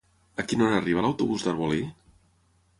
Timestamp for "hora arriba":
0.67-1.05